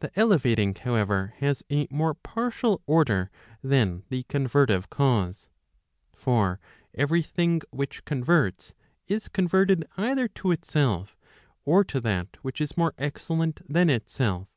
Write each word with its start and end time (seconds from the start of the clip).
The 0.00 0.10
elevating 0.14 0.74
however, 0.74 1.32
has 1.38 1.62
a 1.70 1.88
more 1.90 2.12
partial 2.12 2.82
order 2.86 3.30
than 3.62 4.02
the 4.10 4.24
convertive 4.24 4.90
cause. 4.90 5.48
For 6.14 6.60
every 6.92 7.22
thing 7.22 7.62
which 7.70 8.04
converts, 8.04 8.74
[is 9.08 9.26
converted 9.28 9.86
either 9.96 10.28
to 10.28 10.50
itself, 10.52 11.16
or 11.64 11.82
to 11.82 11.98
that 12.02 12.36
which 12.42 12.60
is 12.60 12.76
more 12.76 12.92
excellent 12.98 13.60
than 13.66 13.88
itself. 13.88 14.48